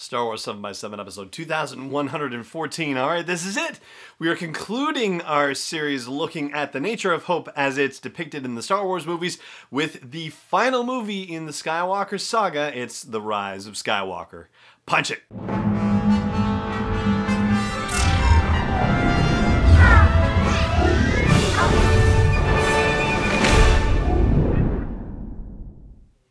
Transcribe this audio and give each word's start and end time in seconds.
Star 0.00 0.24
Wars 0.24 0.42
7 0.42 0.62
by 0.62 0.72
7 0.72 0.98
episode 0.98 1.30
2114. 1.30 2.96
All 2.96 3.08
right, 3.08 3.26
this 3.26 3.44
is 3.44 3.58
it. 3.58 3.80
We 4.18 4.28
are 4.28 4.34
concluding 4.34 5.20
our 5.20 5.52
series 5.52 6.08
looking 6.08 6.54
at 6.54 6.72
the 6.72 6.80
nature 6.80 7.12
of 7.12 7.24
hope 7.24 7.50
as 7.54 7.76
it's 7.76 7.98
depicted 7.98 8.46
in 8.46 8.54
the 8.54 8.62
Star 8.62 8.86
Wars 8.86 9.06
movies 9.06 9.38
with 9.70 10.10
the 10.10 10.30
final 10.30 10.84
movie 10.84 11.22
in 11.22 11.44
the 11.44 11.52
Skywalker 11.52 12.18
saga. 12.18 12.72
It's 12.74 13.02
The 13.02 13.20
Rise 13.20 13.66
of 13.66 13.74
Skywalker. 13.74 14.46
Punch 14.86 15.10
it. 15.10 15.89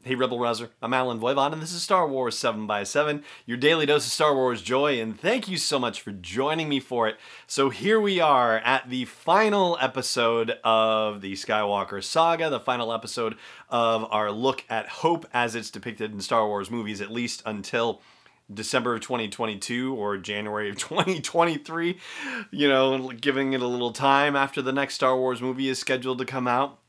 Hey, 0.09 0.15
Rebel 0.15 0.39
Rouser. 0.39 0.71
I'm 0.81 0.95
Allen 0.95 1.19
Voivod, 1.19 1.53
and 1.53 1.61
this 1.61 1.71
is 1.71 1.83
Star 1.83 2.07
Wars 2.07 2.35
7 2.35 2.65
by 2.65 2.83
7 2.83 3.23
your 3.45 3.57
daily 3.57 3.85
dose 3.85 4.07
of 4.07 4.11
Star 4.11 4.33
Wars 4.33 4.63
joy, 4.63 4.99
and 4.99 5.19
thank 5.19 5.47
you 5.47 5.55
so 5.55 5.77
much 5.77 6.01
for 6.01 6.11
joining 6.11 6.67
me 6.67 6.79
for 6.79 7.07
it. 7.07 7.19
So, 7.45 7.69
here 7.69 8.01
we 8.01 8.19
are 8.19 8.57
at 8.57 8.89
the 8.89 9.05
final 9.05 9.77
episode 9.79 10.57
of 10.63 11.21
the 11.21 11.33
Skywalker 11.33 12.03
saga, 12.03 12.49
the 12.49 12.59
final 12.59 12.91
episode 12.91 13.35
of 13.69 14.07
our 14.09 14.31
look 14.31 14.65
at 14.67 14.87
hope 14.87 15.27
as 15.31 15.53
it's 15.53 15.69
depicted 15.69 16.11
in 16.11 16.21
Star 16.21 16.47
Wars 16.47 16.71
movies, 16.71 17.01
at 17.01 17.11
least 17.11 17.43
until 17.45 18.01
December 18.51 18.95
of 18.95 19.01
2022 19.01 19.93
or 19.93 20.17
January 20.17 20.71
of 20.71 20.77
2023, 20.79 21.99
you 22.49 22.67
know, 22.67 23.09
giving 23.09 23.53
it 23.53 23.61
a 23.61 23.67
little 23.67 23.93
time 23.93 24.35
after 24.35 24.63
the 24.63 24.73
next 24.73 24.95
Star 24.95 25.15
Wars 25.15 25.39
movie 25.39 25.69
is 25.69 25.77
scheduled 25.77 26.17
to 26.17 26.25
come 26.25 26.47
out. 26.47 26.79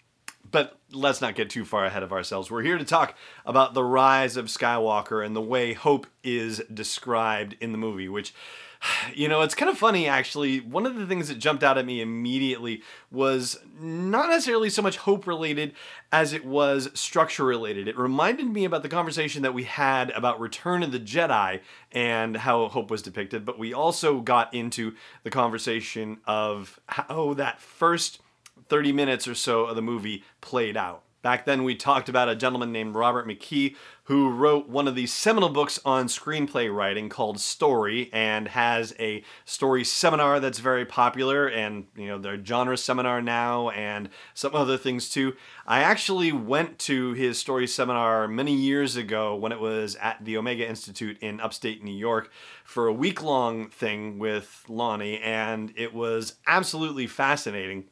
But 0.51 0.80
let's 0.93 1.21
not 1.21 1.35
get 1.35 1.51
too 1.51 1.65
far 1.65 1.85
ahead 1.85 2.03
of 2.03 2.13
ourselves. 2.13 2.51
We're 2.51 2.63
here 2.63 2.79
to 2.79 2.85
talk 2.85 3.17
about 3.45 3.75
the 3.75 3.85
rise 3.85 4.37
of 4.37 4.47
Skywalker 4.47 5.25
and 5.25 5.35
the 5.35 5.41
way 5.41 5.73
hope 5.73 6.07
is 6.23 6.63
described 6.73 7.57
in 7.61 7.73
the 7.73 7.79
movie, 7.79 8.09
which 8.09 8.35
you 9.15 9.29
know, 9.29 9.43
it's 9.43 9.55
kind 9.55 9.71
of 9.71 9.79
funny 9.79 10.07
actually. 10.07 10.61
One 10.61 10.87
of 10.87 10.97
the 10.97 11.07
things 11.07 11.29
that 11.29 11.39
jumped 11.39 11.63
out 11.63 11.79
at 11.79 11.87
me 11.87 12.01
immediately 12.01 12.83
was 13.11 13.59
not 13.79 14.29
necessarily 14.29 14.71
so 14.71 14.83
much 14.83 14.97
hope 14.99 15.27
related 15.27 15.75
as 16.13 16.33
it 16.33 16.45
was 16.45 16.91
structure 16.95 17.45
related. 17.45 17.89
It 17.89 17.99
reminded 17.99 18.47
me 18.47 18.65
about 18.65 18.83
the 18.83 18.89
conversation 18.89 19.43
that 19.43 19.55
we 19.55 19.65
had 19.65 20.11
about 20.11 20.41
Return 20.41 20.83
of 20.83 20.93
the 20.93 21.01
Jedi 21.01 21.61
and 21.93 22.37
how 22.37 22.69
hope 22.69 22.91
was 22.91 23.03
depicted, 23.03 23.45
but 23.45 23.59
we 23.59 23.73
also 23.73 24.21
got 24.21 24.53
into 24.55 24.95
the 25.23 25.31
conversation 25.31 26.19
of 26.27 26.81
how 26.87 27.05
oh, 27.09 27.35
that 27.35 27.61
first 27.61 28.21
30 28.71 28.93
minutes 28.93 29.29
or 29.29 29.35
so 29.35 29.67
of 29.67 29.77
the 29.77 29.83
movie 29.83 30.25
played 30.41 30.77
out. 30.77 31.03
Back 31.23 31.45
then, 31.45 31.65
we 31.65 31.75
talked 31.75 32.09
about 32.09 32.31
a 32.31 32.35
gentleman 32.35 32.73
named 32.73 32.95
Robert 32.95 33.29
McKee 33.29 33.77
who 34.05 34.31
wrote 34.31 34.71
one 34.71 34.89
of 34.89 34.95
the 34.95 35.07
seminal 35.07 35.51
books 35.51 35.79
on 35.85 36.07
screenplay 36.07 36.75
writing 36.75 37.11
called 37.11 37.39
Story 37.39 38.09
and 38.11 38.49
has 38.49 38.95
a 38.99 39.23
story 39.45 39.85
seminar 39.85 40.41
that's 40.41 40.61
very 40.61 40.87
popular 40.87 41.47
and, 41.47 41.89
you 41.95 42.07
know, 42.07 42.17
their 42.17 42.43
genre 42.43 42.77
seminar 42.77 43.21
now 43.21 43.69
and 43.69 44.09
some 44.33 44.55
other 44.55 44.79
things 44.79 45.11
too. 45.11 45.37
I 45.67 45.83
actually 45.83 46.33
went 46.33 46.79
to 46.81 47.13
his 47.13 47.39
story 47.39 47.67
seminar 47.67 48.27
many 48.27 48.55
years 48.55 48.97
ago 48.97 49.37
when 49.37 49.53
it 49.53 49.61
was 49.61 49.97
at 49.97 50.25
the 50.25 50.39
Omega 50.39 50.67
Institute 50.67 51.19
in 51.21 51.39
upstate 51.39 51.85
New 51.85 51.95
York 51.95 52.31
for 52.65 52.87
a 52.87 52.95
week 52.95 53.23
long 53.23 53.69
thing 53.69 54.19
with 54.19 54.65
Lonnie, 54.69 55.19
and 55.19 55.75
it 55.77 55.93
was 55.93 56.37
absolutely 56.47 57.07
fascinating. 57.07 57.85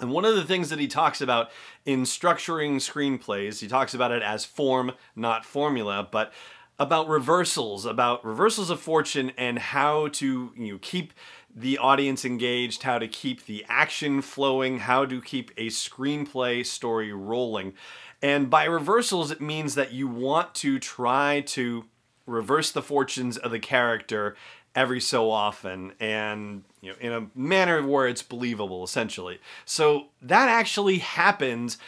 And 0.00 0.10
one 0.10 0.24
of 0.24 0.34
the 0.34 0.44
things 0.44 0.68
that 0.70 0.78
he 0.78 0.88
talks 0.88 1.20
about 1.20 1.50
in 1.84 2.02
structuring 2.02 2.76
screenplays, 2.76 3.60
he 3.60 3.68
talks 3.68 3.94
about 3.94 4.12
it 4.12 4.22
as 4.22 4.44
form, 4.44 4.92
not 5.14 5.44
formula, 5.44 6.06
but 6.10 6.32
about 6.78 7.08
reversals, 7.08 7.86
about 7.86 8.24
reversals 8.24 8.68
of 8.68 8.80
fortune 8.80 9.32
and 9.38 9.58
how 9.58 10.08
to 10.08 10.52
you 10.56 10.72
know, 10.72 10.78
keep 10.82 11.14
the 11.54 11.78
audience 11.78 12.24
engaged, 12.24 12.82
how 12.82 12.98
to 12.98 13.08
keep 13.08 13.46
the 13.46 13.64
action 13.68 14.20
flowing, 14.20 14.80
how 14.80 15.06
to 15.06 15.22
keep 15.22 15.50
a 15.56 15.68
screenplay 15.68 16.64
story 16.64 17.12
rolling. 17.12 17.72
And 18.20 18.50
by 18.50 18.64
reversals, 18.64 19.30
it 19.30 19.40
means 19.40 19.74
that 19.74 19.92
you 19.92 20.06
want 20.06 20.54
to 20.56 20.78
try 20.78 21.40
to 21.46 21.86
reverse 22.26 22.72
the 22.72 22.82
fortunes 22.82 23.38
of 23.38 23.52
the 23.52 23.58
character 23.58 24.36
every 24.76 25.00
so 25.00 25.30
often 25.30 25.92
and 25.98 26.62
you 26.82 26.90
know 26.90 26.96
in 27.00 27.12
a 27.12 27.26
manner 27.34 27.84
where 27.84 28.06
it's 28.06 28.22
believable 28.22 28.84
essentially. 28.84 29.40
So 29.64 30.08
that 30.22 30.48
actually 30.48 30.98
happens 30.98 31.78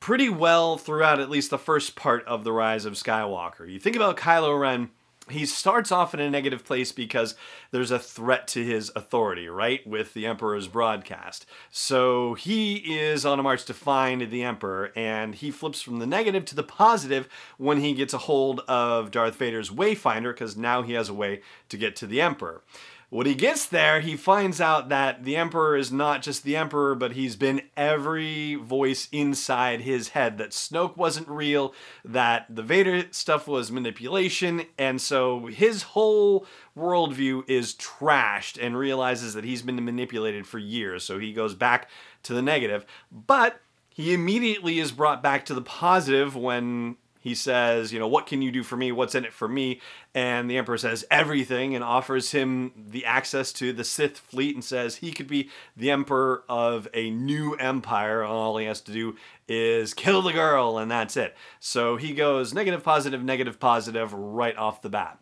pretty 0.00 0.30
well 0.30 0.78
throughout 0.78 1.20
at 1.20 1.30
least 1.30 1.50
the 1.50 1.58
first 1.58 1.94
part 1.94 2.24
of 2.24 2.42
the 2.42 2.52
rise 2.52 2.86
of 2.86 2.94
skywalker. 2.94 3.70
You 3.70 3.78
think 3.78 3.94
about 3.94 4.16
kylo 4.16 4.58
ren 4.58 4.90
he 5.30 5.46
starts 5.46 5.92
off 5.92 6.14
in 6.14 6.20
a 6.20 6.30
negative 6.30 6.64
place 6.64 6.92
because 6.92 7.34
there's 7.70 7.90
a 7.90 7.98
threat 7.98 8.46
to 8.48 8.64
his 8.64 8.90
authority, 8.94 9.48
right? 9.48 9.86
With 9.86 10.14
the 10.14 10.26
Emperor's 10.26 10.68
broadcast. 10.68 11.46
So 11.70 12.34
he 12.34 12.76
is 12.98 13.24
on 13.24 13.38
a 13.38 13.42
march 13.42 13.64
to 13.66 13.74
find 13.74 14.30
the 14.30 14.42
Emperor, 14.42 14.92
and 14.96 15.34
he 15.34 15.50
flips 15.50 15.80
from 15.80 15.98
the 15.98 16.06
negative 16.06 16.44
to 16.46 16.54
the 16.54 16.62
positive 16.62 17.28
when 17.58 17.80
he 17.80 17.94
gets 17.94 18.14
a 18.14 18.18
hold 18.18 18.60
of 18.68 19.10
Darth 19.10 19.36
Vader's 19.36 19.70
Wayfinder, 19.70 20.32
because 20.32 20.56
now 20.56 20.82
he 20.82 20.92
has 20.94 21.08
a 21.08 21.14
way 21.14 21.40
to 21.68 21.76
get 21.76 21.96
to 21.96 22.06
the 22.06 22.20
Emperor. 22.20 22.62
When 23.10 23.26
he 23.26 23.34
gets 23.34 23.66
there, 23.66 23.98
he 23.98 24.16
finds 24.16 24.60
out 24.60 24.88
that 24.88 25.24
the 25.24 25.34
Emperor 25.34 25.76
is 25.76 25.90
not 25.90 26.22
just 26.22 26.44
the 26.44 26.54
Emperor, 26.54 26.94
but 26.94 27.12
he's 27.12 27.34
been 27.34 27.62
every 27.76 28.54
voice 28.54 29.08
inside 29.10 29.80
his 29.80 30.10
head. 30.10 30.38
That 30.38 30.50
Snoke 30.50 30.96
wasn't 30.96 31.28
real, 31.28 31.74
that 32.04 32.46
the 32.48 32.62
Vader 32.62 33.06
stuff 33.10 33.48
was 33.48 33.72
manipulation, 33.72 34.62
and 34.78 35.00
so 35.00 35.46
his 35.46 35.82
whole 35.82 36.46
worldview 36.78 37.42
is 37.50 37.74
trashed 37.74 38.64
and 38.64 38.78
realizes 38.78 39.34
that 39.34 39.42
he's 39.42 39.62
been 39.62 39.84
manipulated 39.84 40.46
for 40.46 40.58
years. 40.58 41.02
So 41.02 41.18
he 41.18 41.32
goes 41.32 41.56
back 41.56 41.90
to 42.22 42.32
the 42.32 42.42
negative. 42.42 42.86
But 43.10 43.60
he 43.88 44.14
immediately 44.14 44.78
is 44.78 44.92
brought 44.92 45.20
back 45.20 45.44
to 45.46 45.54
the 45.54 45.62
positive 45.62 46.36
when 46.36 46.96
he 47.20 47.34
says, 47.34 47.92
you 47.92 47.98
know, 47.98 48.08
what 48.08 48.26
can 48.26 48.40
you 48.40 48.50
do 48.50 48.62
for 48.62 48.76
me? 48.76 48.90
What's 48.92 49.14
in 49.14 49.26
it 49.26 49.32
for 49.32 49.46
me? 49.46 49.80
And 50.14 50.50
the 50.50 50.56
Emperor 50.56 50.78
says 50.78 51.04
everything 51.10 51.74
and 51.74 51.84
offers 51.84 52.32
him 52.32 52.72
the 52.74 53.04
access 53.04 53.52
to 53.54 53.74
the 53.74 53.84
Sith 53.84 54.18
fleet 54.18 54.54
and 54.54 54.64
says 54.64 54.96
he 54.96 55.12
could 55.12 55.28
be 55.28 55.50
the 55.76 55.90
Emperor 55.90 56.44
of 56.48 56.88
a 56.94 57.10
new 57.10 57.54
empire. 57.56 58.24
All 58.24 58.56
he 58.56 58.64
has 58.64 58.80
to 58.82 58.92
do 58.92 59.16
is 59.46 59.92
kill 59.92 60.22
the 60.22 60.32
girl 60.32 60.78
and 60.78 60.90
that's 60.90 61.16
it. 61.16 61.36
So 61.60 61.96
he 61.96 62.14
goes 62.14 62.54
negative, 62.54 62.82
positive, 62.82 63.22
negative, 63.22 63.60
positive 63.60 64.14
right 64.14 64.56
off 64.56 64.80
the 64.80 64.88
bat. 64.88 65.18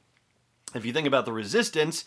If 0.75 0.87
you 0.87 0.93
think 0.93 1.09
about 1.09 1.25
the 1.25 1.33
resistance, 1.33 2.05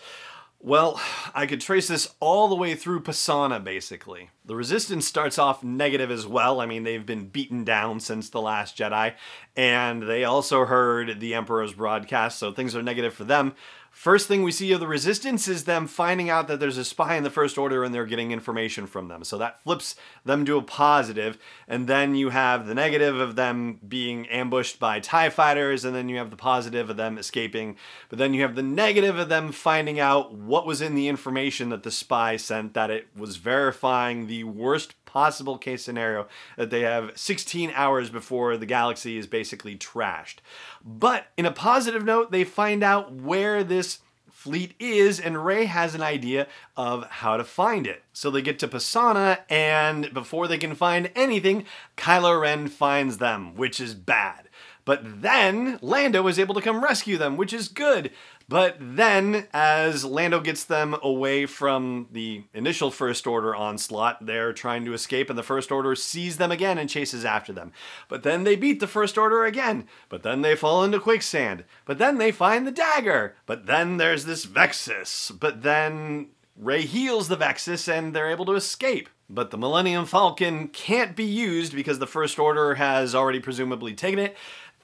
well, 0.64 1.02
I 1.34 1.48
could 1.48 1.62
trace 1.62 1.88
this 1.88 2.14
all 2.20 2.48
the 2.48 2.56
way 2.56 2.76
through 2.76 3.02
Pasaana, 3.02 3.64
basically. 3.64 4.30
The 4.46 4.56
Resistance 4.56 5.08
starts 5.08 5.40
off 5.40 5.64
negative 5.64 6.12
as 6.12 6.28
well. 6.28 6.62
I 6.62 6.66
mean, 6.66 6.84
they've 6.84 7.06
been 7.06 7.28
beaten 7.28 7.64
down 7.64 8.00
since 8.00 8.30
The 8.30 8.42
Last 8.42 8.78
Jedi, 8.78 9.16
and 9.56 10.04
they 10.04 10.24
also 10.24 10.66
heard 10.66 11.20
the 11.20 11.34
Emperor's 11.34 11.74
broadcast, 11.74 12.38
so 12.38 12.52
things 12.52 12.76
are 12.76 12.84
negative 12.84 13.14
for 13.14 13.24
them. 13.24 13.56
First 13.92 14.28
thing 14.28 14.42
we 14.42 14.54
see 14.54 14.72
of 14.72 14.80
the 14.80 14.88
resistance 14.88 15.50
is 15.50 15.66
them 15.66 15.86
finding 15.86 16.30
out 16.30 16.48
that 16.48 16.60
there's 16.60 16.78
a 16.78 16.86
spy 16.86 17.18
in 17.18 17.24
the 17.24 17.30
First 17.30 17.58
Order 17.58 17.84
and 17.84 17.94
they're 17.94 18.06
getting 18.06 18.32
information 18.32 18.88
from 18.88 19.10
them. 19.10 19.24
So 19.26 19.38
that 19.38 19.62
flips 19.62 19.96
them 20.26 20.46
to 20.46 20.58
a 20.58 20.62
positive, 20.62 21.38
and 21.68 21.88
then 21.88 22.16
you 22.16 22.30
have 22.30 22.66
the 22.66 22.74
negative 22.74 23.20
of 23.20 23.36
them 23.36 23.80
being 23.88 24.28
ambushed 24.28 24.80
by 24.80 25.02
TIE 25.02 25.30
fighters, 25.30 25.84
and 25.86 25.94
then 25.94 26.10
you 26.10 26.18
have 26.18 26.32
the 26.32 26.38
positive 26.38 26.90
of 26.90 26.98
them 26.98 27.18
escaping. 27.18 27.76
But 28.10 28.18
then 28.18 28.34
you 28.34 28.42
have 28.44 28.56
the 28.56 28.64
negative 28.64 29.20
of 29.20 29.30
them 29.30 29.52
finding 29.52 30.00
out 30.00 30.34
what 30.34 30.66
was 30.66 30.82
in 30.82 30.96
the 30.96 31.10
information 31.10 31.70
that 31.70 31.84
the 31.84 31.92
spy 31.92 32.38
sent, 32.38 32.74
that 32.74 32.90
it 32.90 33.10
was 33.16 33.36
verifying 33.36 34.26
the 34.26 34.46
worst 34.46 35.01
possible 35.12 35.58
case 35.58 35.84
scenario 35.84 36.28
that 36.56 36.70
they 36.70 36.82
have 36.82 37.12
16 37.16 37.72
hours 37.76 38.10
before 38.10 38.56
the 38.56 38.66
galaxy 38.66 39.18
is 39.18 39.28
basically 39.28 39.76
trashed. 39.76 40.38
But 40.86 41.28
in 41.36 41.46
a 41.46 41.52
positive 41.52 42.06
note, 42.06 42.32
they 42.32 42.46
find 42.46 42.82
out 42.82 43.14
where 43.14 43.62
this 43.64 44.00
fleet 44.30 44.74
is, 44.80 45.20
and 45.20 45.46
Rey 45.46 45.66
has 45.66 45.94
an 45.94 46.02
idea 46.02 46.48
of 46.78 47.06
how 47.08 47.36
to 47.36 47.44
find 47.44 47.86
it. 47.86 48.04
So 48.14 48.32
they 48.32 48.42
get 48.42 48.58
to 48.60 48.68
Pasaana, 48.68 49.40
and 49.50 50.14
before 50.14 50.48
they 50.48 50.58
can 50.58 50.76
find 50.76 51.12
anything, 51.14 51.66
Kylo 51.98 52.42
Ren 52.42 52.68
finds 52.70 53.18
them, 53.18 53.56
which 53.56 53.80
is 53.80 53.94
bad. 53.94 54.48
But 54.84 55.22
then 55.22 55.78
Lando 55.82 56.26
is 56.28 56.40
able 56.40 56.56
to 56.56 56.62
come 56.62 56.84
rescue 56.84 57.18
them, 57.18 57.38
which 57.38 57.54
is 57.54 57.68
good. 57.68 58.12
But 58.52 58.76
then, 58.82 59.48
as 59.54 60.04
Lando 60.04 60.42
gets 60.42 60.66
them 60.66 60.98
away 61.02 61.46
from 61.46 62.10
the 62.12 62.44
initial 62.54 62.92
First 62.92 63.26
Order 63.26 63.56
onslaught, 63.56 64.26
they're 64.26 64.52
trying 64.52 64.84
to 64.84 64.94
escape, 64.94 65.30
and 65.30 65.40
the 65.40 65.42
First 65.42 65.72
Order 65.72 65.96
sees 65.96 66.36
them 66.36 66.52
again 66.52 66.78
and 66.78 66.90
chases 66.90 67.24
after 67.24 67.54
them. 67.54 67.72
But 68.10 68.24
then 68.24 68.44
they 68.44 68.58
beat 68.58 68.82
the 68.82 68.88
First 68.88 69.18
Order 69.18 69.46
again. 69.46 69.88
But 70.10 70.24
then 70.24 70.42
they 70.42 70.58
fall 70.58 70.84
into 70.84 71.00
quicksand. 71.00 71.64
But 71.86 71.98
then 71.98 72.18
they 72.18 72.34
find 72.34 72.68
the 72.68 72.72
dagger. 72.72 73.38
But 73.46 73.68
then 73.68 73.96
there's 73.96 74.26
this 74.26 74.44
Vexis. 74.44 75.32
But 75.32 75.64
then 75.64 76.32
Rey 76.58 76.82
heals 76.82 77.30
the 77.30 77.38
Vexis 77.38 77.88
and 77.88 78.14
they're 78.14 78.30
able 78.30 78.48
to 78.48 78.56
escape. 78.56 79.08
But 79.30 79.52
the 79.52 79.58
Millennium 79.58 80.06
Falcon 80.06 80.68
can't 80.68 81.16
be 81.16 81.24
used 81.24 81.74
because 81.74 82.00
the 82.00 82.06
First 82.06 82.38
Order 82.38 82.76
has 82.76 83.16
already 83.16 83.40
presumably 83.40 83.94
taken 83.94 84.20
it. 84.20 84.36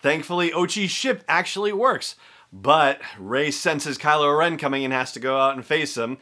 Thankfully, 0.01 0.51
Ochi's 0.51 0.91
ship 0.91 1.25
actually 1.27 1.73
works. 1.73 2.15
But 2.51 3.01
Rey 3.19 3.51
senses 3.51 3.97
Kylo 3.97 4.37
Ren 4.37 4.57
coming 4.57 4.83
and 4.83 4.93
has 4.93 5.11
to 5.13 5.19
go 5.19 5.37
out 5.37 5.55
and 5.55 5.65
face 5.65 5.97
him. 5.97 6.17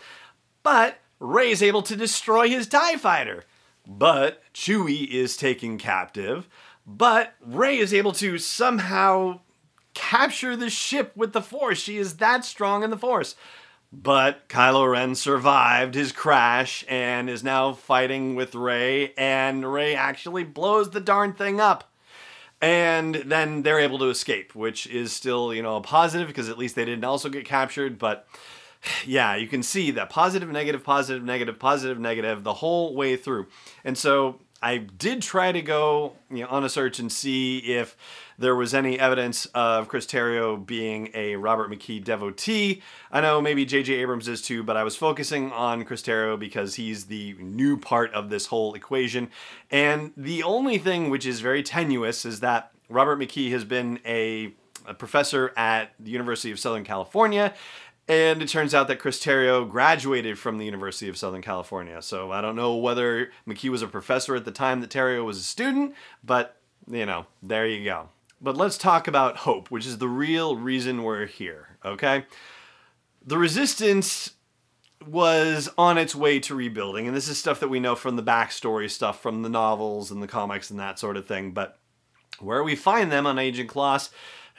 But 0.63 0.97
Rey 1.19 1.51
is 1.51 1.63
able 1.63 1.81
to 1.83 1.95
destroy 1.95 2.49
his 2.49 2.67
TIE 2.67 2.97
fighter. 2.97 3.43
But 3.87 4.41
Chewie 4.53 5.07
is 5.07 5.37
taken 5.37 5.77
captive. 5.77 6.47
But 6.87 7.35
Rey 7.41 7.77
is 7.77 7.93
able 7.93 8.11
to 8.13 8.37
somehow 8.37 9.41
capture 9.93 10.55
the 10.55 10.69
ship 10.69 11.11
with 11.15 11.33
the 11.33 11.41
Force. 11.41 11.79
She 11.79 11.97
is 11.97 12.17
that 12.17 12.45
strong 12.45 12.83
in 12.83 12.89
the 12.89 12.97
Force. 12.97 13.35
But 13.91 14.49
Kylo 14.49 14.91
Ren 14.91 15.15
survived 15.15 15.95
his 15.95 16.11
crash 16.11 16.83
and 16.89 17.29
is 17.29 17.43
now 17.43 17.73
fighting 17.73 18.35
with 18.35 18.53
Rey, 18.53 19.13
and 19.13 19.71
Rey 19.71 19.95
actually 19.95 20.43
blows 20.43 20.89
the 20.89 20.99
darn 20.99 21.33
thing 21.33 21.61
up. 21.61 21.89
And 22.61 23.15
then 23.15 23.63
they're 23.63 23.79
able 23.79 23.99
to 23.99 24.09
escape, 24.09 24.55
which 24.55 24.87
is 24.87 25.11
still, 25.11 25.53
you 25.53 25.61
know, 25.61 25.75
a 25.75 25.81
positive 25.81 26.27
because 26.27 26.49
at 26.49 26.57
least 26.57 26.75
they 26.75 26.85
didn't 26.85 27.03
also 27.03 27.29
get 27.29 27.45
captured. 27.45 27.99
But 27.99 28.27
yeah, 29.05 29.35
you 29.35 29.47
can 29.47 29.63
see 29.63 29.91
that 29.91 30.09
positive, 30.09 30.49
negative, 30.49 30.83
positive, 30.83 31.23
negative, 31.23 31.59
positive, 31.59 31.99
negative 31.99 32.43
the 32.43 32.55
whole 32.55 32.95
way 32.95 33.15
through. 33.15 33.47
And 33.83 33.97
so 33.97 34.39
I 34.61 34.77
did 34.77 35.21
try 35.21 35.51
to 35.51 35.61
go 35.61 36.13
you 36.29 36.43
know, 36.43 36.47
on 36.47 36.63
a 36.63 36.69
search 36.69 36.99
and 36.99 37.11
see 37.11 37.59
if 37.59 37.95
there 38.37 38.55
was 38.55 38.73
any 38.73 38.99
evidence 38.99 39.45
of 39.47 39.87
Chris 39.87 40.05
Terrio 40.05 40.63
being 40.63 41.09
a 41.13 41.35
Robert 41.35 41.69
McKee 41.69 42.03
devotee. 42.03 42.81
I 43.11 43.21
know 43.21 43.41
maybe 43.41 43.65
J.J. 43.65 43.93
Abrams 43.95 44.27
is 44.27 44.41
too, 44.41 44.63
but 44.63 44.77
I 44.77 44.83
was 44.83 44.95
focusing 44.95 45.51
on 45.51 45.85
Chris 45.85 46.01
Terrio 46.01 46.37
because 46.37 46.75
he's 46.75 47.05
the 47.05 47.35
new 47.39 47.77
part 47.77 48.13
of 48.13 48.29
this 48.29 48.47
whole 48.47 48.73
equation. 48.73 49.29
And 49.71 50.11
the 50.17 50.43
only 50.43 50.77
thing 50.77 51.09
which 51.09 51.25
is 51.25 51.39
very 51.39 51.63
tenuous 51.63 52.25
is 52.25 52.41
that 52.41 52.71
Robert 52.89 53.19
McKee 53.19 53.51
has 53.51 53.63
been 53.63 53.99
a, 54.05 54.53
a 54.85 54.93
professor 54.93 55.53
at 55.57 55.93
the 55.99 56.11
University 56.11 56.51
of 56.51 56.59
Southern 56.59 56.83
California 56.83 57.53
and 58.07 58.41
it 58.41 58.49
turns 58.49 58.75
out 58.75 58.87
that 58.87 58.99
Chris 58.99 59.19
Terrio 59.19 59.67
graduated 59.67 60.37
from 60.37 60.57
the 60.57 60.65
University 60.65 61.09
of 61.09 61.17
Southern 61.17 61.41
California. 61.41 62.01
So 62.01 62.31
I 62.31 62.41
don't 62.41 62.55
know 62.55 62.75
whether 62.75 63.31
McKee 63.47 63.69
was 63.69 63.81
a 63.81 63.87
professor 63.87 64.35
at 64.35 64.45
the 64.45 64.51
time 64.51 64.81
that 64.81 64.91
Terrio 64.91 65.25
was 65.25 65.39
a 65.39 65.43
student, 65.43 65.95
but 66.23 66.57
you 66.87 67.05
know, 67.05 67.25
there 67.41 67.65
you 67.65 67.83
go. 67.83 68.09
But 68.41 68.57
let's 68.57 68.77
talk 68.77 69.07
about 69.07 69.37
hope, 69.37 69.71
which 69.71 69.85
is 69.85 69.97
the 69.97 70.09
real 70.09 70.55
reason 70.55 71.03
we're 71.03 71.25
here, 71.25 71.77
okay? 71.83 72.25
The 73.25 73.37
resistance 73.37 74.31
was 75.07 75.69
on 75.77 75.97
its 75.97 76.15
way 76.15 76.39
to 76.41 76.55
rebuilding, 76.55 77.07
and 77.07 77.15
this 77.15 77.27
is 77.27 77.37
stuff 77.37 77.59
that 77.59 77.69
we 77.69 77.79
know 77.79 77.95
from 77.95 78.15
the 78.15 78.23
backstory 78.23 78.89
stuff 78.89 79.21
from 79.21 79.41
the 79.41 79.49
novels 79.49 80.11
and 80.11 80.21
the 80.21 80.27
comics 80.27 80.69
and 80.69 80.79
that 80.79 80.99
sort 80.99 81.17
of 81.17 81.25
thing. 81.25 81.51
But 81.51 81.79
where 82.39 82.63
we 82.63 82.75
find 82.75 83.11
them 83.11 83.25
on 83.25 83.37
Ajan 83.37 83.67
Kloss 83.67 84.09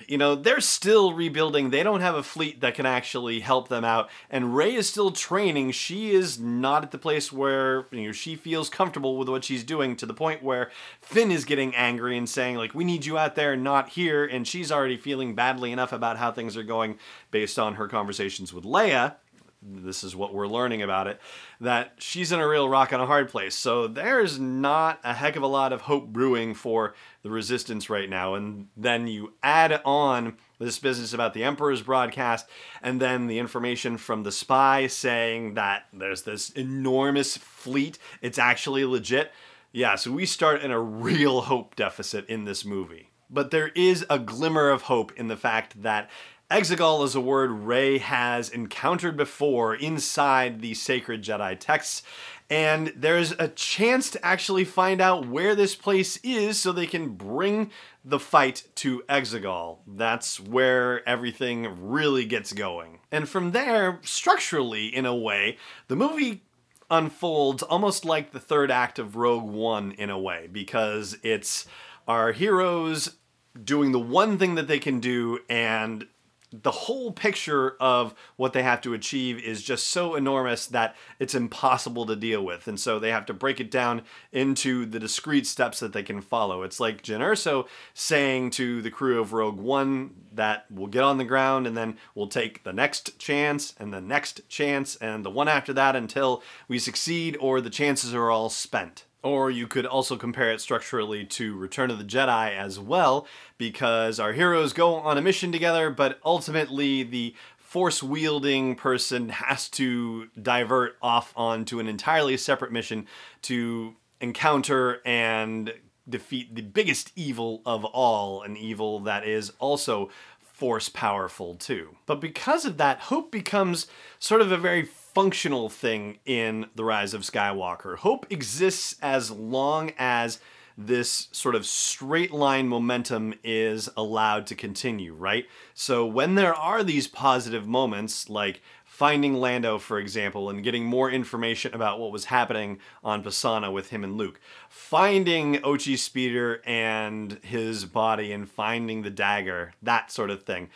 you 0.06 0.18
know, 0.18 0.34
they're 0.34 0.60
still 0.60 1.12
rebuilding. 1.12 1.70
They 1.70 1.82
don't 1.82 2.00
have 2.02 2.14
a 2.14 2.22
fleet 2.22 2.60
that 2.60 2.74
can 2.74 2.84
actually 2.84 3.40
help 3.40 3.68
them 3.68 3.84
out. 3.84 4.10
And 4.30 4.54
Rey 4.54 4.74
is 4.74 4.88
still 4.88 5.10
training. 5.10 5.70
She 5.70 6.10
is 6.10 6.38
not 6.38 6.84
at 6.84 6.90
the 6.90 6.98
place 6.98 7.32
where, 7.32 7.86
you 7.90 8.06
know, 8.06 8.12
she 8.12 8.36
feels 8.36 8.68
comfortable 8.68 9.16
with 9.16 9.28
what 9.28 9.44
she's 9.44 9.64
doing 9.64 9.96
to 9.96 10.06
the 10.06 10.14
point 10.14 10.42
where 10.42 10.70
Finn 11.00 11.30
is 11.30 11.44
getting 11.44 11.74
angry 11.74 12.18
and 12.18 12.28
saying, 12.28 12.56
like, 12.56 12.74
we 12.74 12.84
need 12.84 13.06
you 13.06 13.16
out 13.16 13.36
there, 13.36 13.56
not 13.56 13.90
here. 13.90 14.24
And 14.24 14.46
she's 14.46 14.70
already 14.70 14.98
feeling 14.98 15.34
badly 15.34 15.72
enough 15.72 15.92
about 15.92 16.18
how 16.18 16.30
things 16.30 16.56
are 16.56 16.62
going 16.62 16.98
based 17.30 17.58
on 17.58 17.74
her 17.74 17.88
conversations 17.88 18.52
with 18.52 18.64
Leia 18.64 19.16
this 19.66 20.04
is 20.04 20.14
what 20.14 20.32
we're 20.32 20.46
learning 20.46 20.82
about 20.82 21.06
it, 21.06 21.20
that 21.60 21.94
she's 21.98 22.32
in 22.32 22.40
a 22.40 22.46
real 22.46 22.68
rock 22.68 22.92
and 22.92 23.02
a 23.02 23.06
hard 23.06 23.28
place. 23.28 23.54
So 23.54 23.86
there's 23.88 24.38
not 24.38 25.00
a 25.02 25.12
heck 25.12 25.36
of 25.36 25.42
a 25.42 25.48
lot 25.48 25.72
of 25.72 25.82
hope 25.82 26.08
brewing 26.08 26.54
for 26.54 26.94
the 27.22 27.30
resistance 27.30 27.90
right 27.90 28.08
now. 28.08 28.34
And 28.34 28.68
then 28.76 29.06
you 29.06 29.34
add 29.42 29.80
on 29.84 30.36
this 30.58 30.78
business 30.78 31.12
about 31.12 31.34
the 31.34 31.44
Emperor's 31.44 31.82
broadcast, 31.82 32.46
and 32.82 33.00
then 33.00 33.26
the 33.26 33.38
information 33.38 33.98
from 33.98 34.22
the 34.22 34.32
spy 34.32 34.86
saying 34.86 35.54
that 35.54 35.86
there's 35.92 36.22
this 36.22 36.50
enormous 36.50 37.36
fleet. 37.36 37.98
It's 38.22 38.38
actually 38.38 38.84
legit. 38.84 39.32
Yeah, 39.72 39.96
so 39.96 40.12
we 40.12 40.24
start 40.24 40.62
in 40.62 40.70
a 40.70 40.80
real 40.80 41.42
hope 41.42 41.76
deficit 41.76 42.26
in 42.28 42.44
this 42.44 42.64
movie. 42.64 43.10
But 43.28 43.50
there 43.50 43.68
is 43.74 44.06
a 44.08 44.20
glimmer 44.20 44.70
of 44.70 44.82
hope 44.82 45.12
in 45.16 45.28
the 45.28 45.36
fact 45.36 45.82
that 45.82 46.08
Exegol 46.50 47.04
is 47.04 47.16
a 47.16 47.20
word 47.20 47.50
Rey 47.50 47.98
has 47.98 48.48
encountered 48.48 49.16
before 49.16 49.74
inside 49.74 50.60
the 50.60 50.74
sacred 50.74 51.24
Jedi 51.24 51.58
texts, 51.58 52.04
and 52.48 52.92
there's 52.94 53.32
a 53.32 53.48
chance 53.48 54.10
to 54.10 54.24
actually 54.24 54.64
find 54.64 55.00
out 55.00 55.26
where 55.26 55.56
this 55.56 55.74
place 55.74 56.18
is 56.18 56.56
so 56.56 56.70
they 56.70 56.86
can 56.86 57.14
bring 57.14 57.72
the 58.04 58.20
fight 58.20 58.62
to 58.76 59.02
Exegol. 59.08 59.78
That's 59.88 60.38
where 60.38 61.06
everything 61.08 61.88
really 61.88 62.24
gets 62.24 62.52
going. 62.52 63.00
And 63.10 63.28
from 63.28 63.50
there, 63.50 63.98
structurally, 64.04 64.86
in 64.86 65.04
a 65.04 65.16
way, 65.16 65.56
the 65.88 65.96
movie 65.96 66.44
unfolds 66.88 67.64
almost 67.64 68.04
like 68.04 68.30
the 68.30 68.38
third 68.38 68.70
act 68.70 69.00
of 69.00 69.16
Rogue 69.16 69.42
One 69.42 69.90
in 69.90 70.10
a 70.10 70.18
way, 70.18 70.48
because 70.52 71.18
it's 71.24 71.66
our 72.06 72.30
heroes 72.30 73.16
doing 73.64 73.90
the 73.90 73.98
one 73.98 74.38
thing 74.38 74.54
that 74.54 74.68
they 74.68 74.78
can 74.78 75.00
do 75.00 75.40
and 75.48 76.06
the 76.52 76.70
whole 76.70 77.12
picture 77.12 77.76
of 77.80 78.14
what 78.36 78.52
they 78.52 78.62
have 78.62 78.80
to 78.82 78.94
achieve 78.94 79.38
is 79.42 79.62
just 79.62 79.88
so 79.88 80.14
enormous 80.14 80.66
that 80.68 80.94
it's 81.18 81.34
impossible 81.34 82.06
to 82.06 82.14
deal 82.14 82.44
with. 82.44 82.68
And 82.68 82.78
so 82.78 82.98
they 82.98 83.10
have 83.10 83.26
to 83.26 83.34
break 83.34 83.60
it 83.60 83.70
down 83.70 84.02
into 84.32 84.86
the 84.86 85.00
discrete 85.00 85.46
steps 85.46 85.80
that 85.80 85.92
they 85.92 86.02
can 86.02 86.20
follow. 86.20 86.62
It's 86.62 86.78
like 86.78 87.02
Jyn 87.02 87.20
Erso 87.20 87.66
saying 87.94 88.50
to 88.50 88.80
the 88.80 88.90
crew 88.90 89.20
of 89.20 89.32
Rogue 89.32 89.58
One 89.58 90.14
that 90.32 90.66
we'll 90.70 90.86
get 90.86 91.02
on 91.02 91.18
the 91.18 91.24
ground 91.24 91.66
and 91.66 91.76
then 91.76 91.96
we'll 92.14 92.28
take 92.28 92.62
the 92.62 92.72
next 92.72 93.18
chance 93.18 93.74
and 93.78 93.92
the 93.92 94.00
next 94.00 94.48
chance 94.48 94.94
and 94.96 95.24
the 95.24 95.30
one 95.30 95.48
after 95.48 95.72
that 95.72 95.96
until 95.96 96.42
we 96.68 96.78
succeed 96.78 97.36
or 97.40 97.60
the 97.60 97.70
chances 97.70 98.14
are 98.14 98.30
all 98.30 98.50
spent. 98.50 99.05
Or 99.26 99.50
you 99.50 99.66
could 99.66 99.86
also 99.86 100.16
compare 100.16 100.52
it 100.52 100.60
structurally 100.60 101.24
to 101.24 101.56
Return 101.56 101.90
of 101.90 101.98
the 101.98 102.04
Jedi 102.04 102.56
as 102.56 102.78
well, 102.78 103.26
because 103.58 104.20
our 104.20 104.32
heroes 104.32 104.72
go 104.72 104.94
on 104.94 105.18
a 105.18 105.20
mission 105.20 105.50
together, 105.50 105.90
but 105.90 106.20
ultimately 106.24 107.02
the 107.02 107.34
force 107.58 108.04
wielding 108.04 108.76
person 108.76 109.30
has 109.30 109.68
to 109.70 110.28
divert 110.40 110.96
off 111.02 111.32
onto 111.36 111.80
an 111.80 111.88
entirely 111.88 112.36
separate 112.36 112.70
mission 112.70 113.04
to 113.42 113.96
encounter 114.20 115.00
and 115.04 115.74
defeat 116.08 116.54
the 116.54 116.62
biggest 116.62 117.10
evil 117.16 117.62
of 117.66 117.84
all, 117.84 118.42
an 118.42 118.56
evil 118.56 119.00
that 119.00 119.26
is 119.26 119.50
also 119.58 120.08
force 120.40 120.88
powerful 120.88 121.56
too. 121.56 121.96
But 122.06 122.20
because 122.20 122.64
of 122.64 122.76
that, 122.76 123.00
hope 123.00 123.32
becomes 123.32 123.88
sort 124.20 124.40
of 124.40 124.52
a 124.52 124.56
very 124.56 124.84
functional 125.16 125.70
thing 125.70 126.18
in 126.26 126.66
The 126.74 126.84
Rise 126.84 127.14
of 127.14 127.22
Skywalker. 127.22 127.96
Hope 127.96 128.26
exists 128.28 128.96
as 129.00 129.30
long 129.30 129.92
as 129.96 130.40
this 130.76 131.28
sort 131.32 131.54
of 131.54 131.64
straight 131.64 132.32
line 132.32 132.68
momentum 132.68 133.32
is 133.42 133.88
allowed 133.96 134.46
to 134.48 134.54
continue, 134.54 135.14
right? 135.14 135.46
So 135.72 136.04
when 136.04 136.34
there 136.34 136.54
are 136.54 136.84
these 136.84 137.08
positive 137.08 137.66
moments, 137.66 138.28
like 138.28 138.60
finding 138.84 139.32
Lando, 139.36 139.78
for 139.78 139.98
example, 139.98 140.50
and 140.50 140.62
getting 140.62 140.84
more 140.84 141.10
information 141.10 141.72
about 141.72 141.98
what 141.98 142.12
was 142.12 142.26
happening 142.26 142.78
on 143.02 143.24
Pasaana 143.24 143.72
with 143.72 143.88
him 143.88 144.04
and 144.04 144.18
Luke, 144.18 144.38
finding 144.68 145.54
Ochi 145.56 145.96
Speeder 145.96 146.60
and 146.66 147.40
his 147.42 147.86
body 147.86 148.32
and 148.32 148.50
finding 148.50 149.00
the 149.00 149.08
dagger, 149.08 149.72
that 149.82 150.12
sort 150.12 150.28
of 150.28 150.42
thing 150.42 150.68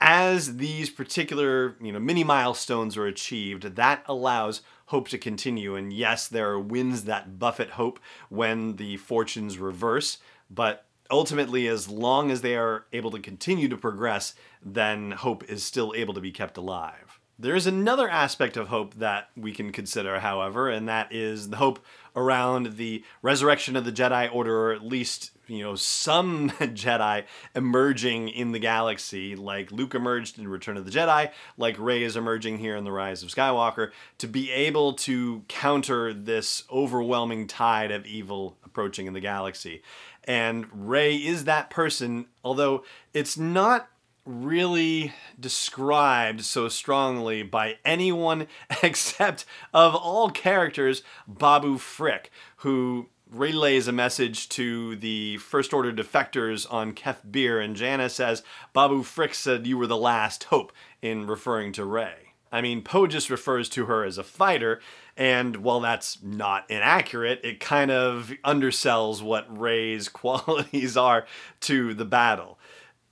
as 0.00 0.56
these 0.56 0.90
particular 0.90 1.76
you 1.80 1.92
know 1.92 1.98
mini 1.98 2.24
milestones 2.24 2.96
are 2.96 3.06
achieved 3.06 3.76
that 3.76 4.02
allows 4.06 4.62
hope 4.86 5.08
to 5.08 5.18
continue. 5.18 5.74
And 5.74 5.92
yes 5.92 6.28
there 6.28 6.50
are 6.50 6.60
winds 6.60 7.04
that 7.04 7.38
buffet 7.38 7.70
hope 7.70 8.00
when 8.28 8.76
the 8.76 8.96
fortunes 8.96 9.58
reverse 9.58 10.18
but 10.50 10.84
ultimately 11.10 11.66
as 11.66 11.88
long 11.88 12.30
as 12.30 12.42
they 12.42 12.56
are 12.56 12.84
able 12.92 13.10
to 13.10 13.18
continue 13.18 13.68
to 13.68 13.76
progress 13.76 14.34
then 14.62 15.12
hope 15.12 15.42
is 15.44 15.62
still 15.62 15.92
able 15.96 16.14
to 16.14 16.20
be 16.20 16.30
kept 16.30 16.56
alive 16.56 17.07
there's 17.38 17.66
another 17.66 18.08
aspect 18.08 18.56
of 18.56 18.68
hope 18.68 18.94
that 18.94 19.30
we 19.36 19.52
can 19.52 19.72
consider 19.72 20.20
however 20.20 20.68
and 20.68 20.88
that 20.88 21.12
is 21.12 21.50
the 21.50 21.56
hope 21.56 21.78
around 22.16 22.76
the 22.76 23.04
resurrection 23.22 23.76
of 23.76 23.84
the 23.84 23.92
jedi 23.92 24.32
order 24.34 24.68
or 24.68 24.72
at 24.72 24.84
least 24.84 25.30
you 25.48 25.62
know 25.62 25.74
some 25.74 26.50
Jedi 26.58 27.24
emerging 27.54 28.28
in 28.28 28.52
the 28.52 28.58
galaxy, 28.58 29.34
like 29.34 29.72
Luke 29.72 29.94
emerged 29.94 30.38
in 30.38 30.46
Return 30.46 30.76
of 30.76 30.84
the 30.84 30.90
Jedi, 30.90 31.32
like 31.56 31.78
Rey 31.78 32.02
is 32.02 32.16
emerging 32.16 32.58
here 32.58 32.76
in 32.76 32.84
the 32.84 32.92
Rise 32.92 33.22
of 33.22 33.30
Skywalker, 33.30 33.90
to 34.18 34.28
be 34.28 34.50
able 34.52 34.92
to 34.94 35.42
counter 35.48 36.12
this 36.12 36.64
overwhelming 36.70 37.46
tide 37.46 37.90
of 37.90 38.06
evil 38.06 38.56
approaching 38.64 39.06
in 39.06 39.14
the 39.14 39.20
galaxy. 39.20 39.82
And 40.24 40.66
Rey 40.72 41.16
is 41.16 41.44
that 41.44 41.70
person, 41.70 42.26
although 42.44 42.84
it's 43.14 43.38
not 43.38 43.88
really 44.28 45.14
described 45.40 46.42
so 46.42 46.68
strongly 46.68 47.42
by 47.42 47.78
anyone 47.84 48.46
except 48.82 49.46
of 49.72 49.94
all 49.94 50.30
characters 50.30 51.02
Babu 51.26 51.78
Frick, 51.78 52.30
who 52.58 53.08
relays 53.30 53.88
a 53.88 53.92
message 53.92 54.48
to 54.50 54.96
the 54.96 55.38
First 55.38 55.72
Order 55.72 55.92
defectors 55.92 56.70
on 56.70 56.92
Kef 56.92 57.16
Bir, 57.30 57.58
and 57.58 57.74
Jannah 57.74 58.08
says, 58.08 58.42
Babu 58.72 59.02
Frick 59.02 59.34
said 59.34 59.66
you 59.66 59.78
were 59.78 59.86
the 59.86 59.96
last 59.96 60.44
hope, 60.44 60.72
in 61.00 61.26
referring 61.26 61.72
to 61.72 61.84
Rey. 61.84 62.34
I 62.50 62.60
mean, 62.60 62.82
Poe 62.82 63.06
just 63.06 63.30
refers 63.30 63.68
to 63.70 63.86
her 63.86 64.04
as 64.04 64.18
a 64.18 64.24
fighter, 64.24 64.80
and 65.16 65.56
while 65.56 65.80
that's 65.80 66.22
not 66.22 66.70
inaccurate, 66.70 67.40
it 67.44 67.60
kind 67.60 67.90
of 67.90 68.32
undersells 68.44 69.22
what 69.22 69.58
Rey's 69.58 70.08
qualities 70.08 70.96
are 70.96 71.26
to 71.60 71.94
the 71.94 72.04
battle. 72.04 72.58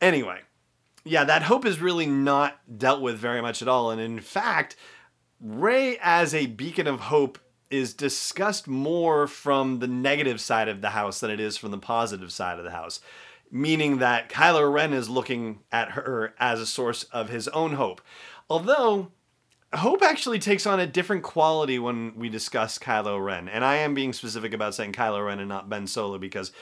Anyway, 0.01 0.41
yeah, 1.07 1.25
that 1.25 1.45
hope 1.45 1.65
is 1.65 1.81
really 1.81 2.07
not 2.07 2.59
dealt 2.79 3.01
with 3.01 3.17
very 3.17 3.41
much 3.41 3.63
at 3.63 3.69
all, 3.69 3.91
and 3.91 4.01
in 4.01 4.21
fact, 4.21 4.77
Rey 5.41 5.99
as 6.03 6.35
a 6.35 6.47
beacon 6.47 6.87
of 6.87 7.01
hope 7.01 7.39
is 7.71 7.95
discussed 7.95 8.69
more 8.69 9.27
from 9.27 9.81
the 9.81 9.87
negative 9.87 10.41
side 10.41 10.69
of 10.69 10.81
the 10.81 10.91
house 10.91 11.21
than 11.21 11.31
it 11.31 11.41
is 11.41 11.57
from 11.57 11.71
the 11.71 11.79
positive 11.79 12.33
side 12.33 12.59
of 12.59 12.65
the 12.65 12.71
house. 12.71 13.01
Meaning 13.51 13.99
that 13.99 14.29
Kylo 14.29 14.73
Ren 14.73 14.93
is 14.93 15.09
looking 15.09 15.61
at 15.71 15.93
her 15.93 16.35
as 16.39 16.61
a 16.61 16.67
source 16.67 17.05
of 17.05 17.29
his 17.29 17.49
own 17.49 17.75
hope. 17.75 18.01
Although, 18.49 19.13
hope 19.73 20.03
actually 20.03 20.39
takes 20.39 20.67
on 20.67 20.81
a 20.81 20.87
different 20.87 21.23
quality 21.23 21.79
when 21.79 22.17
we 22.17 22.29
discuss 22.29 22.79
Kylo 22.79 23.23
Ren. 23.23 23.49
And 23.49 23.65
I 23.65 23.77
am 23.77 23.95
being 23.95 24.13
specific 24.13 24.53
about 24.53 24.75
saying 24.75 24.93
Kylo 24.93 25.25
Ren 25.25 25.39
and 25.39 25.49
not 25.49 25.69
Ben 25.69 25.87
Solo 25.87 26.19
because 26.19 26.53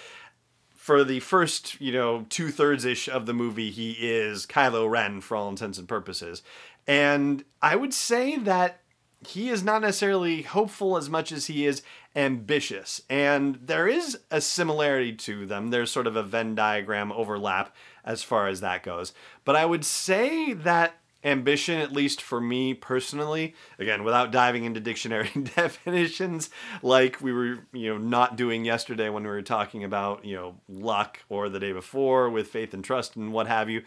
for 0.84 1.02
the 1.02 1.20
first, 1.20 1.80
you 1.80 1.90
know, 1.90 2.26
two 2.28 2.50
thirds 2.50 2.84
ish 2.84 3.08
of 3.08 3.24
the 3.24 3.32
movie, 3.32 3.70
he 3.70 3.92
is 3.92 4.44
Kylo 4.44 4.86
Ren 4.86 5.22
for 5.22 5.34
all 5.34 5.48
intents 5.48 5.78
and 5.78 5.88
purposes. 5.88 6.42
And 6.86 7.42
I 7.62 7.74
would 7.74 7.94
say 7.94 8.36
that 8.36 8.82
he 9.26 9.48
is 9.48 9.64
not 9.64 9.80
necessarily 9.80 10.42
hopeful 10.42 10.98
as 10.98 11.08
much 11.08 11.32
as 11.32 11.46
he 11.46 11.64
is 11.64 11.80
ambitious. 12.14 13.00
And 13.08 13.58
there 13.62 13.88
is 13.88 14.18
a 14.30 14.42
similarity 14.42 15.14
to 15.14 15.46
them. 15.46 15.70
There's 15.70 15.90
sort 15.90 16.06
of 16.06 16.16
a 16.16 16.22
Venn 16.22 16.54
diagram 16.54 17.12
overlap 17.12 17.74
as 18.04 18.22
far 18.22 18.46
as 18.46 18.60
that 18.60 18.82
goes. 18.82 19.14
But 19.46 19.56
I 19.56 19.64
would 19.64 19.86
say 19.86 20.52
that 20.52 20.98
ambition, 21.24 21.80
at 21.80 21.92
least 21.92 22.20
for 22.20 22.40
me 22.40 22.74
personally, 22.74 23.54
again, 23.78 24.04
without 24.04 24.30
diving 24.30 24.64
into 24.64 24.80
dictionary 24.80 25.30
definitions 25.56 26.50
like 26.82 27.20
we 27.20 27.32
were, 27.32 27.58
you 27.72 27.92
know, 27.92 27.98
not 27.98 28.36
doing 28.36 28.64
yesterday 28.64 29.08
when 29.08 29.22
we 29.22 29.30
were 29.30 29.42
talking 29.42 29.82
about, 29.82 30.24
you 30.24 30.36
know, 30.36 30.54
luck 30.68 31.20
or 31.28 31.48
the 31.48 31.58
day 31.60 31.72
before 31.72 32.28
with 32.28 32.48
faith 32.48 32.74
and 32.74 32.84
trust 32.84 33.16
and 33.16 33.32
what 33.32 33.46
have 33.46 33.70
you, 33.70 33.82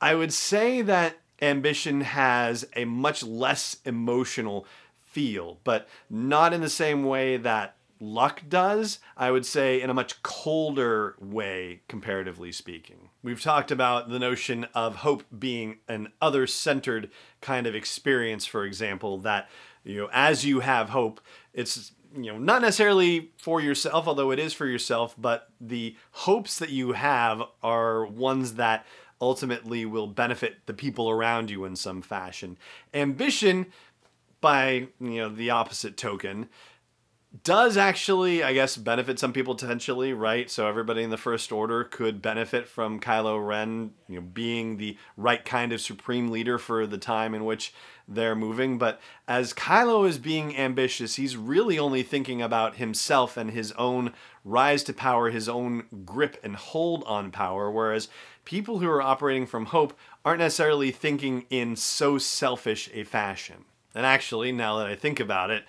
I 0.00 0.14
would 0.14 0.32
say 0.32 0.82
that 0.82 1.16
ambition 1.42 2.02
has 2.02 2.66
a 2.76 2.84
much 2.84 3.22
less 3.22 3.78
emotional 3.84 4.66
feel, 4.96 5.58
but 5.64 5.88
not 6.08 6.52
in 6.52 6.60
the 6.60 6.68
same 6.68 7.04
way 7.04 7.36
that 7.38 7.74
luck 8.00 8.42
does. 8.48 8.98
I 9.16 9.30
would 9.30 9.46
say 9.46 9.80
in 9.80 9.90
a 9.90 9.94
much 9.94 10.22
colder 10.22 11.16
way, 11.20 11.82
comparatively 11.88 12.52
speaking. 12.52 13.10
We've 13.22 13.42
talked 13.42 13.70
about 13.70 14.08
the 14.08 14.18
notion 14.18 14.66
of 14.74 14.96
hope 14.96 15.24
being 15.36 15.78
an 15.88 16.12
other 16.20 16.46
centered 16.46 17.10
kind 17.40 17.66
of 17.66 17.74
experience, 17.74 18.46
for 18.46 18.64
example, 18.64 19.18
that, 19.18 19.48
you 19.84 19.98
know, 19.98 20.10
as 20.12 20.44
you 20.44 20.60
have 20.60 20.90
hope, 20.90 21.20
it's 21.52 21.92
you 22.16 22.32
know 22.32 22.38
not 22.38 22.62
necessarily 22.62 23.32
for 23.36 23.60
yourself 23.60 24.08
although 24.08 24.30
it 24.30 24.38
is 24.38 24.54
for 24.54 24.64
yourself 24.64 25.14
but 25.18 25.50
the 25.60 25.94
hopes 26.12 26.58
that 26.58 26.70
you 26.70 26.92
have 26.92 27.42
are 27.62 28.06
ones 28.06 28.54
that 28.54 28.86
ultimately 29.20 29.84
will 29.84 30.06
benefit 30.06 30.58
the 30.66 30.74
people 30.74 31.10
around 31.10 31.50
you 31.50 31.64
in 31.64 31.76
some 31.76 32.02
fashion. 32.02 32.56
Ambition, 32.94 33.66
by 34.40 34.88
you 35.00 35.18
know 35.18 35.28
the 35.28 35.50
opposite 35.50 35.96
token, 35.96 36.48
does 37.44 37.76
actually, 37.76 38.42
I 38.42 38.52
guess, 38.52 38.76
benefit 38.76 39.18
some 39.18 39.32
people 39.32 39.54
potentially, 39.54 40.12
right? 40.12 40.50
So 40.50 40.66
everybody 40.66 41.02
in 41.02 41.10
the 41.10 41.16
First 41.16 41.52
Order 41.52 41.84
could 41.84 42.22
benefit 42.22 42.68
from 42.68 43.00
Kylo 43.00 43.44
Ren, 43.46 43.92
you 44.08 44.16
know, 44.16 44.20
being 44.20 44.76
the 44.76 44.96
right 45.16 45.44
kind 45.44 45.72
of 45.72 45.80
supreme 45.80 46.30
leader 46.30 46.58
for 46.58 46.86
the 46.86 46.98
time 46.98 47.34
in 47.34 47.44
which 47.44 47.74
they're 48.06 48.34
moving. 48.34 48.78
But 48.78 49.00
as 49.26 49.52
Kylo 49.52 50.08
is 50.08 50.18
being 50.18 50.56
ambitious, 50.56 51.16
he's 51.16 51.36
really 51.36 51.78
only 51.78 52.02
thinking 52.02 52.40
about 52.40 52.76
himself 52.76 53.36
and 53.36 53.50
his 53.50 53.72
own 53.72 54.12
rise 54.44 54.82
to 54.84 54.92
power, 54.92 55.30
his 55.30 55.48
own 55.48 55.84
grip 56.04 56.38
and 56.42 56.56
hold 56.56 57.04
on 57.04 57.30
power. 57.30 57.70
Whereas 57.70 58.08
people 58.44 58.78
who 58.78 58.88
are 58.88 59.02
operating 59.02 59.46
from 59.46 59.66
hope 59.66 59.96
aren't 60.24 60.40
necessarily 60.40 60.90
thinking 60.90 61.44
in 61.50 61.76
so 61.76 62.16
selfish 62.16 62.88
a 62.94 63.04
fashion. 63.04 63.64
And 63.94 64.06
actually, 64.06 64.52
now 64.52 64.78
that 64.78 64.86
I 64.86 64.94
think 64.94 65.20
about 65.20 65.50
it, 65.50 65.64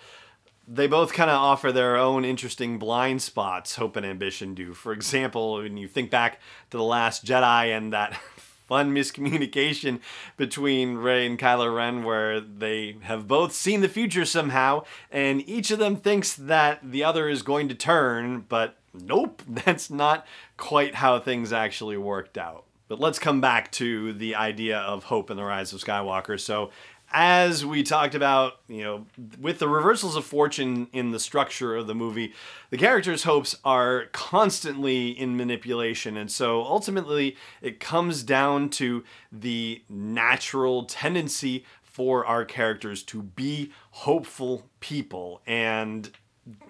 they 0.71 0.85
both 0.85 1.13
kind 1.13 1.31
of 1.31 1.37
offer 1.37 1.71
their 1.71 1.97
own 1.97 2.23
interesting 2.23 2.77
blind 2.77 3.23
spots, 3.23 3.75
hope 3.75 3.95
and 3.95 4.05
ambition 4.05 4.53
do. 4.53 4.73
For 4.73 4.93
example, 4.93 5.55
when 5.55 5.77
you 5.77 5.87
think 5.87 6.11
back 6.11 6.39
to 6.69 6.77
The 6.77 6.83
Last 6.83 7.25
Jedi 7.25 7.75
and 7.75 7.91
that 7.91 8.13
fun 8.67 8.93
miscommunication 8.93 9.99
between 10.37 10.95
Rey 10.95 11.25
and 11.25 11.39
Kylo 11.39 11.75
Ren, 11.75 12.03
where 12.03 12.39
they 12.39 12.97
have 13.01 13.27
both 13.27 13.51
seen 13.51 13.81
the 13.81 13.89
future 13.89 14.25
somehow, 14.25 14.83
and 15.11 15.47
each 15.49 15.71
of 15.71 15.79
them 15.79 15.95
thinks 15.95 16.35
that 16.35 16.79
the 16.83 17.03
other 17.03 17.27
is 17.27 17.41
going 17.41 17.67
to 17.69 17.75
turn, 17.75 18.45
but 18.47 18.77
nope, 18.93 19.41
that's 19.49 19.89
not 19.89 20.25
quite 20.55 20.95
how 20.95 21.19
things 21.19 21.51
actually 21.51 21.97
worked 21.97 22.37
out. 22.37 22.65
But 22.87 22.99
let's 22.99 23.19
come 23.19 23.41
back 23.41 23.71
to 23.73 24.13
the 24.13 24.35
idea 24.35 24.79
of 24.79 25.05
hope 25.05 25.29
in 25.29 25.37
the 25.37 25.43
rise 25.43 25.73
of 25.73 25.79
Skywalker. 25.79 26.39
So, 26.39 26.71
as 27.11 27.65
we 27.65 27.81
talked 27.83 28.13
about, 28.13 28.59
you 28.67 28.83
know, 28.83 29.05
with 29.39 29.59
the 29.59 29.67
reversals 29.67 30.15
of 30.15 30.25
fortune 30.25 30.87
in 30.93 31.11
the 31.11 31.19
structure 31.19 31.75
of 31.75 31.87
the 31.87 31.95
movie, 31.95 32.33
the 32.69 32.77
characters' 32.77 33.23
hopes 33.23 33.55
are 33.65 34.05
constantly 34.11 35.09
in 35.09 35.35
manipulation. 35.35 36.17
And 36.17 36.31
so 36.31 36.61
ultimately, 36.61 37.35
it 37.61 37.79
comes 37.79 38.23
down 38.23 38.69
to 38.71 39.03
the 39.31 39.81
natural 39.89 40.85
tendency 40.85 41.65
for 41.81 42.25
our 42.25 42.45
characters 42.45 43.03
to 43.03 43.23
be 43.23 43.71
hopeful 43.91 44.69
people. 44.79 45.41
And 45.47 46.11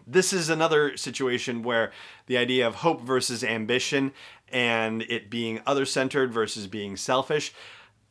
this 0.08 0.34
is 0.34 0.50
another 0.50 0.98
situation 0.98 1.62
where 1.62 1.92
the 2.26 2.38
idea 2.38 2.66
of 2.68 2.76
hope 2.76 3.02
versus 3.02 3.44
ambition 3.44 4.12
and 4.52 5.04
it 5.04 5.30
being 5.30 5.62
other 5.66 5.86
centered 5.86 6.34
versus 6.34 6.68
being 6.68 6.98
selfish. 6.98 7.54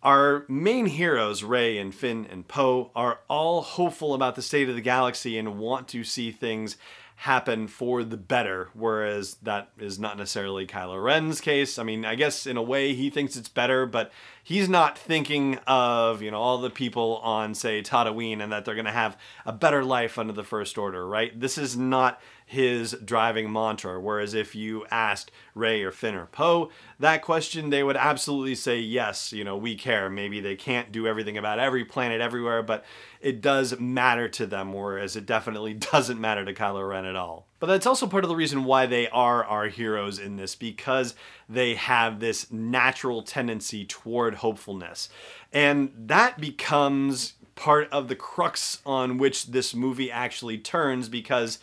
Our 0.02 0.44
main 0.48 0.86
heroes, 0.86 1.42
Rey 1.42 1.76
and 1.76 1.92
Finn 1.92 2.26
and 2.30 2.46
Poe, 2.46 2.92
are 2.94 3.18
all 3.28 3.62
hopeful 3.62 4.14
about 4.14 4.36
the 4.36 4.42
state 4.42 4.68
of 4.68 4.76
the 4.76 4.80
galaxy 4.80 5.36
and 5.36 5.58
want 5.58 5.88
to 5.88 6.04
see 6.04 6.30
things 6.30 6.76
happen 7.22 7.66
for 7.66 8.04
the 8.04 8.16
better, 8.16 8.68
whereas 8.74 9.38
that 9.42 9.70
is 9.76 9.98
not 9.98 10.16
necessarily 10.16 10.64
Kylo 10.64 11.02
Ren's 11.02 11.40
case. 11.40 11.76
I 11.76 11.82
mean, 11.82 12.04
I 12.04 12.14
guess 12.14 12.46
in 12.46 12.56
a 12.56 12.62
way 12.62 12.94
he 12.94 13.10
thinks 13.10 13.36
it's 13.36 13.48
better, 13.48 13.86
but 13.86 14.12
he's 14.44 14.68
not 14.68 14.96
thinking 14.96 15.58
of, 15.66 16.22
you 16.22 16.30
know, 16.30 16.40
all 16.40 16.58
the 16.58 16.70
people 16.70 17.16
on, 17.24 17.56
say, 17.56 17.82
Tatooine 17.82 18.40
and 18.40 18.52
that 18.52 18.64
they're 18.64 18.76
going 18.76 18.84
to 18.84 18.92
have 18.92 19.18
a 19.44 19.52
better 19.52 19.82
life 19.82 20.16
under 20.16 20.32
the 20.32 20.44
First 20.44 20.78
Order, 20.78 21.08
right? 21.08 21.38
This 21.38 21.58
is 21.58 21.76
not 21.76 22.20
his 22.46 22.92
driving 23.04 23.52
mantra. 23.52 24.00
Whereas 24.00 24.32
if 24.32 24.54
you 24.54 24.86
asked 24.90 25.32
Rey 25.54 25.82
or 25.82 25.90
Finn 25.90 26.14
or 26.14 26.26
Poe 26.26 26.70
that 27.00 27.20
question, 27.20 27.70
they 27.70 27.82
would 27.82 27.96
absolutely 27.96 28.54
say, 28.54 28.78
yes, 28.78 29.32
you 29.32 29.42
know, 29.42 29.56
we 29.56 29.74
care. 29.74 30.08
Maybe 30.08 30.40
they 30.40 30.56
can't 30.56 30.92
do 30.92 31.06
everything 31.06 31.36
about 31.36 31.58
every 31.58 31.84
planet 31.84 32.20
everywhere, 32.20 32.62
but 32.62 32.84
it 33.20 33.40
does 33.40 33.78
matter 33.78 34.28
to 34.28 34.46
them, 34.46 34.72
whereas 34.72 35.16
it 35.16 35.26
definitely 35.26 35.74
doesn't 35.92 36.20
matter 36.20 36.44
to 36.44 36.54
Kylo 36.54 36.88
Ren 36.88 37.04
at 37.04 37.16
all. 37.16 37.46
But 37.60 37.66
that's 37.66 37.86
also 37.86 38.06
part 38.06 38.24
of 38.24 38.30
the 38.30 38.36
reason 38.36 38.64
why 38.64 38.86
they 38.86 39.08
are 39.08 39.44
our 39.44 39.66
heroes 39.66 40.18
in 40.18 40.36
this, 40.36 40.54
because 40.54 41.14
they 41.48 41.74
have 41.74 42.20
this 42.20 42.52
natural 42.52 43.22
tendency 43.22 43.84
toward 43.84 44.36
hopefulness. 44.36 45.08
And 45.52 45.92
that 45.96 46.40
becomes 46.40 47.34
part 47.56 47.88
of 47.90 48.08
the 48.08 48.14
crux 48.14 48.80
on 48.86 49.18
which 49.18 49.46
this 49.46 49.74
movie 49.74 50.10
actually 50.10 50.58
turns, 50.58 51.08
because 51.08 51.58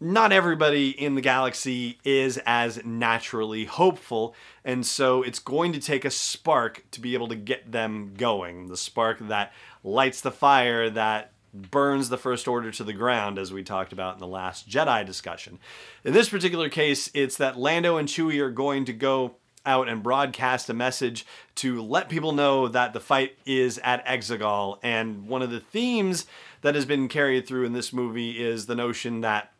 not 0.00 0.32
everybody 0.32 0.90
in 0.90 1.14
the 1.14 1.20
galaxy 1.20 1.98
is 2.04 2.40
as 2.46 2.82
naturally 2.84 3.66
hopeful, 3.66 4.34
and 4.64 4.86
so 4.86 5.22
it's 5.22 5.38
going 5.38 5.74
to 5.74 5.80
take 5.80 6.06
a 6.06 6.10
spark 6.10 6.84
to 6.92 7.00
be 7.00 7.12
able 7.12 7.28
to 7.28 7.34
get 7.34 7.70
them 7.70 8.14
going. 8.16 8.68
The 8.68 8.78
spark 8.78 9.18
that 9.28 9.52
lights 9.82 10.20
the 10.20 10.30
fire 10.30 10.90
that 10.90 11.32
burns 11.52 12.08
the 12.08 12.18
First 12.18 12.46
Order 12.46 12.70
to 12.70 12.84
the 12.84 12.92
ground, 12.92 13.38
as 13.38 13.52
we 13.52 13.62
talked 13.62 13.92
about 13.92 14.14
in 14.14 14.20
the 14.20 14.26
last 14.26 14.68
Jedi 14.68 15.04
discussion. 15.04 15.58
In 16.04 16.12
this 16.12 16.28
particular 16.28 16.68
case, 16.68 17.10
it's 17.12 17.36
that 17.38 17.58
Lando 17.58 17.96
and 17.96 18.08
Chewie 18.08 18.40
are 18.40 18.50
going 18.50 18.84
to 18.84 18.92
go 18.92 19.36
out 19.66 19.88
and 19.88 20.02
broadcast 20.02 20.70
a 20.70 20.74
message 20.74 21.26
to 21.54 21.82
let 21.82 22.08
people 22.08 22.32
know 22.32 22.68
that 22.68 22.92
the 22.92 23.00
fight 23.00 23.36
is 23.44 23.78
at 23.84 24.04
Exegol. 24.06 24.78
And 24.82 25.26
one 25.26 25.42
of 25.42 25.50
the 25.50 25.60
themes 25.60 26.26
that 26.62 26.74
has 26.74 26.86
been 26.86 27.08
carried 27.08 27.46
through 27.46 27.66
in 27.66 27.72
this 27.72 27.92
movie 27.92 28.42
is 28.42 28.66
the 28.66 28.74
notion 28.74 29.20
that 29.20 29.52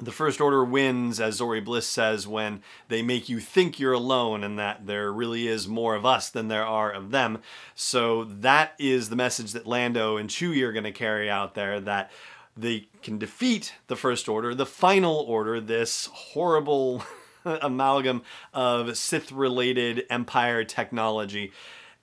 the 0.00 0.12
First 0.12 0.40
Order 0.40 0.64
wins, 0.64 1.20
as 1.20 1.40
Zorii 1.40 1.64
Bliss 1.64 1.86
says, 1.86 2.26
when 2.26 2.62
they 2.88 3.00
make 3.00 3.28
you 3.28 3.38
think 3.38 3.78
you're 3.78 3.92
alone 3.92 4.42
and 4.42 4.58
that 4.58 4.86
there 4.86 5.12
really 5.12 5.46
is 5.46 5.68
more 5.68 5.94
of 5.94 6.04
us 6.04 6.30
than 6.30 6.48
there 6.48 6.66
are 6.66 6.90
of 6.90 7.12
them. 7.12 7.38
So 7.76 8.24
that 8.24 8.74
is 8.78 9.08
the 9.08 9.16
message 9.16 9.52
that 9.52 9.68
Lando 9.68 10.16
and 10.16 10.28
Chewie 10.28 10.62
are 10.62 10.72
going 10.72 10.84
to 10.84 10.92
carry 10.92 11.30
out 11.30 11.54
there 11.54 11.78
that 11.80 12.10
they 12.56 12.88
can 13.02 13.18
defeat 13.18 13.74
the 13.86 13.96
First 13.96 14.28
Order, 14.28 14.54
the 14.54 14.66
Final 14.66 15.16
Order, 15.16 15.60
this 15.60 16.06
horrible 16.06 17.04
amalgam 17.44 18.22
of 18.52 18.96
Sith 18.96 19.30
related 19.30 20.04
Empire 20.10 20.64
technology. 20.64 21.52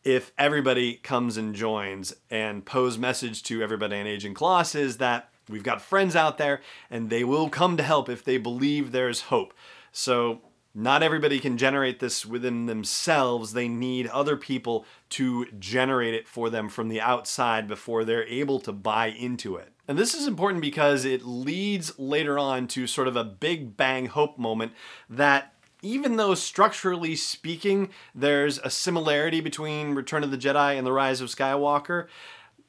If 0.04 0.32
everybody 0.38 0.96
comes 0.96 1.38
and 1.38 1.54
joins, 1.54 2.14
and 2.30 2.66
Poe's 2.66 2.98
message 2.98 3.44
to 3.44 3.62
everybody 3.62 3.98
in 3.98 4.08
Ajan 4.08 4.34
Kloss 4.34 4.76
is 4.76 4.98
that 4.98 5.31
we've 5.52 5.64
got 5.64 5.82
friends 5.82 6.16
out 6.16 6.38
there 6.38 6.62
and 6.90 7.10
they 7.10 7.24
will 7.24 7.50
come 7.50 7.78
to 7.78 7.84
help 7.84 8.10
if 8.10 8.24
they 8.24 8.38
believe 8.38 8.92
there's 8.92 9.22
hope. 9.22 9.54
So 9.92 10.42
not 10.74 11.04
everybody 11.04 11.40
can 11.40 11.58
generate 11.58 12.00
this 12.00 12.26
within 12.26 12.66
themselves. 12.66 13.54
They 13.54 13.68
need 13.68 14.08
other 14.08 14.38
people 14.38 14.86
to 15.10 15.46
generate 15.60 16.14
it 16.14 16.28
for 16.28 16.50
them 16.50 16.70
from 16.70 16.88
the 16.88 17.02
outside 17.02 17.68
before 17.68 18.06
they're 18.06 18.28
able 18.28 18.60
to 18.62 18.72
buy 18.72 19.08
into 19.08 19.58
it. 19.58 19.74
And 19.88 19.98
this 19.98 20.14
is 20.14 20.28
important 20.28 20.62
because 20.62 21.04
it 21.04 21.26
leads 21.26 22.00
later 22.00 22.40
on 22.40 22.68
to 22.70 22.88
sort 22.88 23.10
of 23.10 23.18
a 23.18 23.26
big 23.26 23.76
bang 23.76 24.06
hope 24.06 24.38
moment 24.38 24.72
that 25.10 25.54
even 25.82 26.16
though 26.16 26.36
structurally 26.36 27.16
speaking, 27.16 27.90
there's 28.14 28.60
a 28.60 28.70
similarity 28.70 29.42
between 29.42 29.96
Return 29.96 30.24
of 30.24 30.32
the 30.32 30.38
Jedi 30.38 30.78
and 30.78 30.86
The 30.86 30.92
Rise 30.94 31.22
of 31.22 31.30
Skywalker, 31.30 32.08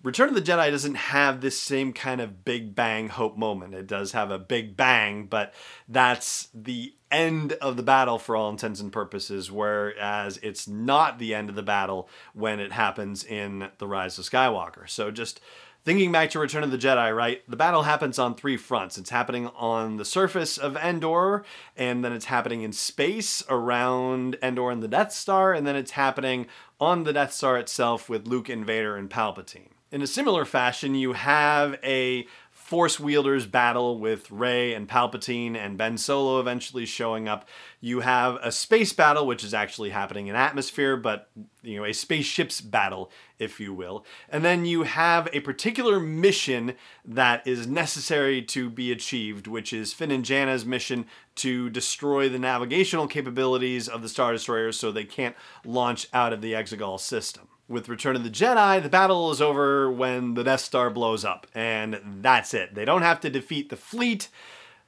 Return 0.03 0.31
of 0.31 0.35
the 0.35 0.43
Jedi 0.43 0.69
doesn't 0.69 0.97
have 0.97 1.41
this 1.41 1.57
same 1.57 1.93
kind 1.93 2.21
of 2.21 2.45
big 2.45 2.75
bang 2.75 3.09
hope 3.09 3.37
moment. 3.37 3.73
It 3.73 3.87
does 3.87 4.11
have 4.13 4.33
a 4.33 4.39
big 4.39 4.77
bang, 4.77 5.27
but 5.27 5.55
that's 5.89 6.49
the 6.53 6.95
end 7.13 7.53
of 7.55 7.77
the 7.77 7.85
battle 7.85 8.19
for 8.19 8.35
all 8.35 8.51
intents 8.51 8.81
and 8.81 8.93
purposes, 8.93 9.53
whereas 9.53 10.39
it's 10.43 10.67
not 10.67 11.21
the 11.21 11.35
end 11.35 11.49
of 11.49 11.55
the 11.55 11.63
battle 11.63 12.09
when 12.35 12.59
it 12.59 12.73
happens 12.73 13.23
in 13.23 13.69
The 13.79 13.87
Rise 13.87 14.19
of 14.19 14.25
Skywalker. 14.25 14.91
So 14.91 15.13
just 15.13 15.41
thinking 15.85 16.11
back 16.11 16.31
to 16.31 16.41
Return 16.41 16.65
of 16.65 16.73
the 16.73 16.79
Jedi, 16.79 17.15
right? 17.15 17.49
The 17.49 17.57
battle 17.57 17.85
happens 17.85 18.19
on 18.19 18.35
three 18.35 18.57
fronts. 18.57 18.99
It's 18.99 19.11
happening 19.11 19.47
on 19.55 19.99
the 19.99 20.05
surface 20.05 20.59
of 20.59 20.77
Endor, 20.77 21.45
and 21.77 22.05
then 22.05 22.13
it's 22.13 22.25
happening 22.25 22.63
in 22.63 22.73
space 22.73 23.45
around 23.49 24.37
Endor 24.43 24.73
and 24.73 24.83
the 24.83 24.89
Death 24.89 25.13
Star, 25.13 25.53
and 25.53 25.65
then 25.65 25.77
it's 25.77 25.93
happening 25.93 26.49
on 26.81 27.05
the 27.05 27.13
Death 27.13 27.33
Star 27.33 27.57
itself 27.57 28.09
with 28.09 28.27
Luke 28.27 28.49
and 28.49 28.67
Vader 28.67 28.97
and 28.97 29.09
Palpatine. 29.09 29.69
In 29.93 30.01
a 30.01 30.07
similar 30.07 30.47
fashion, 30.47 30.95
you 30.95 31.13
have 31.13 31.79
a 31.85 32.27
Force 32.51 32.99
wielders 32.99 33.45
battle 33.45 33.99
with 33.99 34.31
Rey 34.31 34.73
and 34.73 34.89
Palpatine 34.89 35.55
and 35.55 35.77
Ben 35.77 35.99
Solo 35.99 36.41
eventually 36.41 36.87
showing 36.87 37.29
up. 37.29 37.47
You 37.83 38.01
have 38.01 38.39
a 38.43 38.51
space 38.51 38.95
battle, 38.95 39.27
which 39.27 39.45
is 39.45 39.53
actually 39.53 39.91
happening 39.91 40.29
in 40.29 40.35
atmosphere, 40.35 40.97
but 40.97 41.29
you 41.63 41.77
know, 41.77 41.85
a 41.85 41.93
spaceship's 41.93 42.63
battle, 42.63 43.11
if 43.39 43.61
you 43.61 43.75
will. 43.75 44.07
And 44.31 44.43
then 44.43 44.65
you 44.65 44.85
have 44.85 45.29
a 45.35 45.41
particular 45.41 46.01
mission 46.01 46.75
that 47.05 47.47
is 47.47 47.67
necessary 47.67 48.41
to 48.43 48.71
be 48.71 48.91
achieved, 48.91 49.47
which 49.47 49.75
is 49.75 49.93
Finn 49.93 50.11
and 50.11 50.25
Jannah's 50.25 50.65
mission 50.65 51.05
to 51.35 51.69
destroy 51.69 52.31
the 52.31 52.39
navigational 52.39 53.09
capabilities 53.09 53.89
of 53.89 54.01
the 54.01 54.09
Star 54.09 54.33
Destroyers 54.33 54.79
so 54.79 54.91
they 54.91 55.05
can't 55.05 55.37
launch 55.67 56.09
out 56.15 56.33
of 56.33 56.41
the 56.41 56.55
Exegol 56.55 56.99
system 56.99 57.49
with 57.73 57.89
Return 57.89 58.15
of 58.15 58.23
the 58.23 58.31
Jedi, 58.31 58.83
the 58.83 58.89
battle 58.89 59.31
is 59.31 59.41
over 59.41 59.91
when 59.91 60.35
the 60.35 60.45
Death 60.45 60.61
Star 60.61 60.91
blows 60.91 61.25
up, 61.25 61.47
and 61.55 61.99
that's 62.21 62.53
it. 62.53 62.75
They 62.75 62.85
don't 62.85 63.03
have 63.03 63.21
to 63.21 63.31
defeat 63.31 63.71
the 63.71 63.77
fleet, 63.77 64.29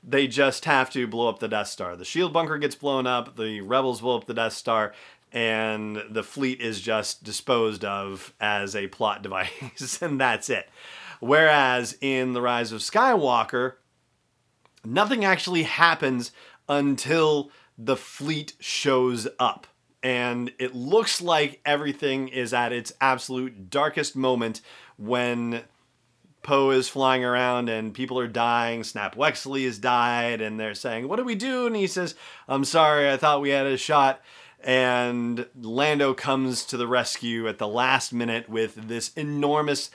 they 0.06 0.26
just 0.26 0.66
have 0.66 0.90
to 0.90 1.06
blow 1.06 1.28
up 1.28 1.38
the 1.38 1.48
Death 1.48 1.68
Star. 1.68 1.96
The 1.96 2.04
shield 2.04 2.32
bunker 2.32 2.58
gets 2.58 2.74
blown 2.74 3.06
up, 3.06 3.36
the 3.36 3.62
rebels 3.62 4.02
blow 4.02 4.18
up 4.18 4.26
the 4.26 4.34
Death 4.34 4.52
Star, 4.52 4.92
and 5.32 6.00
the 6.10 6.22
fleet 6.22 6.60
is 6.60 6.80
just 6.80 7.24
disposed 7.24 7.84
of 7.84 8.34
as 8.38 8.76
a 8.76 8.86
plot 8.88 9.22
device, 9.22 10.00
and 10.02 10.20
that's 10.20 10.50
it. 10.50 10.68
Whereas 11.20 11.96
in 12.02 12.34
The 12.34 12.42
Rise 12.42 12.70
of 12.70 12.82
Skywalker, 12.82 13.74
nothing 14.84 15.24
actually 15.24 15.62
happens 15.62 16.32
until 16.68 17.50
the 17.78 17.96
fleet 17.96 18.52
shows 18.60 19.26
up 19.38 19.66
and 20.04 20.52
it 20.58 20.74
looks 20.74 21.22
like 21.22 21.62
everything 21.64 22.28
is 22.28 22.52
at 22.52 22.72
its 22.72 22.92
absolute 23.00 23.70
darkest 23.70 24.14
moment 24.14 24.60
when 24.98 25.62
Poe 26.42 26.70
is 26.70 26.90
flying 26.90 27.24
around 27.24 27.70
and 27.70 27.94
people 27.94 28.18
are 28.18 28.28
dying. 28.28 28.84
Snap 28.84 29.16
Wexley 29.16 29.64
has 29.64 29.78
died, 29.78 30.42
and 30.42 30.60
they're 30.60 30.74
saying, 30.74 31.08
What 31.08 31.16
do 31.16 31.24
we 31.24 31.34
do? 31.34 31.66
And 31.66 31.74
he 31.74 31.86
says, 31.86 32.14
I'm 32.46 32.64
sorry, 32.64 33.10
I 33.10 33.16
thought 33.16 33.40
we 33.40 33.48
had 33.48 33.66
a 33.66 33.78
shot. 33.78 34.20
And 34.62 35.46
Lando 35.58 36.12
comes 36.12 36.66
to 36.66 36.76
the 36.76 36.86
rescue 36.86 37.48
at 37.48 37.58
the 37.58 37.68
last 37.68 38.12
minute 38.12 38.48
with 38.48 38.88
this 38.88 39.10
enormous 39.14 39.90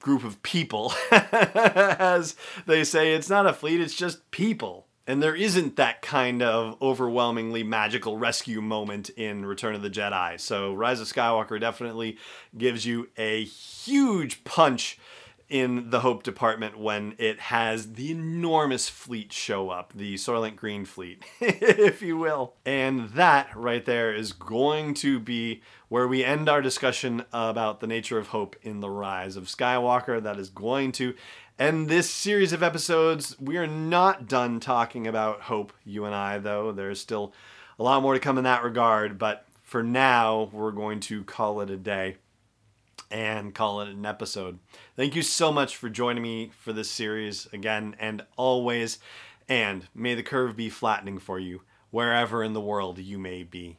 group 0.00 0.24
of 0.24 0.42
people. 0.42 0.92
As 1.12 2.34
they 2.66 2.82
say, 2.82 3.14
it's 3.14 3.30
not 3.30 3.46
a 3.46 3.52
fleet, 3.52 3.80
it's 3.80 3.94
just 3.94 4.28
people. 4.32 4.86
And 5.06 5.22
there 5.22 5.34
isn't 5.34 5.76
that 5.76 6.00
kind 6.00 6.42
of 6.42 6.80
overwhelmingly 6.80 7.62
magical 7.62 8.16
rescue 8.16 8.62
moment 8.62 9.10
in 9.10 9.44
Return 9.44 9.74
of 9.74 9.82
the 9.82 9.90
Jedi. 9.90 10.40
So 10.40 10.72
Rise 10.72 11.00
of 11.00 11.08
Skywalker 11.08 11.60
definitely 11.60 12.16
gives 12.56 12.86
you 12.86 13.08
a 13.18 13.44
huge 13.44 14.44
punch 14.44 14.98
in 15.48 15.90
the 15.90 16.00
Hope 16.00 16.22
Department 16.22 16.78
when 16.78 17.14
it 17.18 17.38
has 17.38 17.92
the 17.92 18.10
enormous 18.10 18.88
fleet 18.88 19.32
show 19.32 19.68
up, 19.68 19.92
the 19.92 20.14
Soylent 20.14 20.56
Green 20.56 20.84
fleet, 20.84 21.22
if 21.40 22.00
you 22.00 22.16
will. 22.16 22.54
And 22.64 23.10
that 23.10 23.54
right 23.54 23.84
there 23.84 24.14
is 24.14 24.32
going 24.32 24.94
to 24.94 25.20
be 25.20 25.62
where 25.88 26.08
we 26.08 26.24
end 26.24 26.48
our 26.48 26.62
discussion 26.62 27.24
about 27.32 27.80
the 27.80 27.86
nature 27.86 28.18
of 28.18 28.28
hope 28.28 28.56
in 28.62 28.80
the 28.80 28.90
Rise 28.90 29.36
of 29.36 29.44
Skywalker. 29.44 30.22
That 30.22 30.38
is 30.38 30.48
going 30.48 30.92
to 30.92 31.14
and 31.58 31.88
this 31.88 32.10
series 32.10 32.52
of 32.52 32.62
episodes, 32.62 33.38
we 33.40 33.56
are 33.56 33.66
not 33.66 34.26
done 34.26 34.58
talking 34.58 35.06
about 35.06 35.42
hope, 35.42 35.72
you 35.84 36.04
and 36.04 36.14
I, 36.14 36.38
though. 36.38 36.72
There's 36.72 37.00
still 37.00 37.32
a 37.78 37.82
lot 37.82 38.02
more 38.02 38.14
to 38.14 38.20
come 38.20 38.38
in 38.38 38.44
that 38.44 38.64
regard, 38.64 39.18
but 39.18 39.46
for 39.62 39.82
now, 39.82 40.50
we're 40.52 40.72
going 40.72 41.00
to 41.00 41.22
call 41.24 41.60
it 41.60 41.70
a 41.70 41.76
day 41.76 42.16
and 43.10 43.54
call 43.54 43.80
it 43.80 43.88
an 43.88 44.04
episode. 44.04 44.58
Thank 44.96 45.14
you 45.14 45.22
so 45.22 45.52
much 45.52 45.76
for 45.76 45.88
joining 45.88 46.22
me 46.22 46.50
for 46.58 46.72
this 46.72 46.90
series 46.90 47.46
again 47.52 47.94
and 48.00 48.24
always. 48.36 48.98
And 49.48 49.86
may 49.94 50.14
the 50.14 50.22
curve 50.22 50.56
be 50.56 50.70
flattening 50.70 51.18
for 51.18 51.38
you 51.38 51.62
wherever 51.90 52.42
in 52.42 52.54
the 52.54 52.60
world 52.60 52.98
you 52.98 53.18
may 53.18 53.44
be. 53.44 53.78